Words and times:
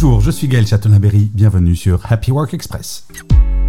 Bonjour, 0.00 0.20
je 0.20 0.30
suis 0.30 0.46
Gaël 0.46 0.64
Chatonaberry, 0.64 1.28
bienvenue 1.34 1.74
sur 1.74 2.00
Happy 2.08 2.30
Work 2.30 2.54
Express. 2.54 3.08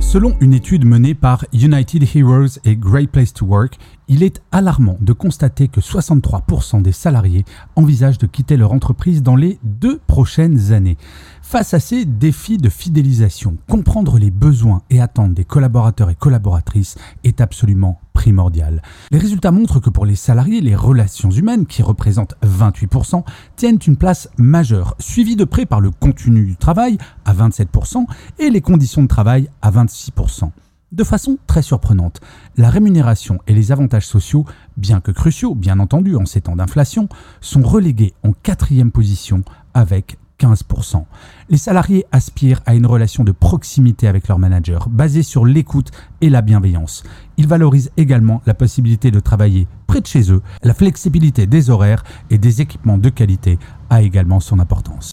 Selon 0.00 0.36
une 0.40 0.52
étude 0.52 0.84
menée 0.84 1.14
par 1.14 1.46
United 1.54 2.04
Heroes 2.14 2.58
et 2.66 2.76
Great 2.76 3.10
Place 3.10 3.32
to 3.32 3.46
Work, 3.46 3.78
il 4.10 4.24
est 4.24 4.42
alarmant 4.50 4.98
de 5.00 5.12
constater 5.12 5.68
que 5.68 5.80
63% 5.80 6.82
des 6.82 6.90
salariés 6.90 7.44
envisagent 7.76 8.18
de 8.18 8.26
quitter 8.26 8.56
leur 8.56 8.72
entreprise 8.72 9.22
dans 9.22 9.36
les 9.36 9.60
deux 9.62 10.00
prochaines 10.08 10.72
années. 10.72 10.98
Face 11.42 11.74
à 11.74 11.80
ces 11.80 12.04
défis 12.04 12.58
de 12.58 12.68
fidélisation, 12.68 13.56
comprendre 13.68 14.18
les 14.18 14.32
besoins 14.32 14.82
et 14.90 15.00
attentes 15.00 15.34
des 15.34 15.44
collaborateurs 15.44 16.10
et 16.10 16.16
collaboratrices 16.16 16.96
est 17.22 17.40
absolument 17.40 18.00
primordial. 18.12 18.82
Les 19.12 19.18
résultats 19.18 19.52
montrent 19.52 19.78
que 19.78 19.90
pour 19.90 20.06
les 20.06 20.16
salariés, 20.16 20.60
les 20.60 20.74
relations 20.74 21.30
humaines, 21.30 21.66
qui 21.66 21.82
représentent 21.82 22.34
28%, 22.44 23.22
tiennent 23.54 23.78
une 23.86 23.96
place 23.96 24.28
majeure, 24.36 24.96
suivies 24.98 25.36
de 25.36 25.44
près 25.44 25.66
par 25.66 25.80
le 25.80 25.92
contenu 25.92 26.46
du 26.46 26.56
travail 26.56 26.98
à 27.24 27.32
27% 27.32 28.06
et 28.40 28.50
les 28.50 28.60
conditions 28.60 29.02
de 29.02 29.08
travail 29.08 29.48
à 29.62 29.70
26%. 29.70 30.50
De 30.92 31.04
façon 31.04 31.38
très 31.46 31.62
surprenante, 31.62 32.20
la 32.56 32.68
rémunération 32.68 33.38
et 33.46 33.54
les 33.54 33.70
avantages 33.70 34.08
sociaux, 34.08 34.44
bien 34.76 35.00
que 35.00 35.12
cruciaux, 35.12 35.54
bien 35.54 35.78
entendu 35.78 36.16
en 36.16 36.26
ces 36.26 36.40
temps 36.40 36.56
d'inflation, 36.56 37.08
sont 37.40 37.62
relégués 37.62 38.12
en 38.24 38.32
quatrième 38.32 38.90
position 38.90 39.42
avec 39.72 40.18
15%. 40.40 41.04
Les 41.48 41.58
salariés 41.58 42.06
aspirent 42.10 42.60
à 42.66 42.74
une 42.74 42.86
relation 42.86 43.22
de 43.22 43.30
proximité 43.30 44.08
avec 44.08 44.26
leur 44.26 44.40
manager, 44.40 44.88
basée 44.88 45.22
sur 45.22 45.46
l'écoute 45.46 45.92
et 46.22 46.30
la 46.30 46.42
bienveillance. 46.42 47.04
Ils 47.36 47.46
valorisent 47.46 47.92
également 47.96 48.42
la 48.46 48.54
possibilité 48.54 49.12
de 49.12 49.20
travailler 49.20 49.68
près 49.86 50.00
de 50.00 50.06
chez 50.06 50.32
eux. 50.32 50.42
La 50.64 50.74
flexibilité 50.74 51.46
des 51.46 51.70
horaires 51.70 52.02
et 52.30 52.38
des 52.38 52.62
équipements 52.62 52.98
de 52.98 53.10
qualité 53.10 53.60
a 53.90 54.02
également 54.02 54.40
son 54.40 54.58
importance. 54.58 55.12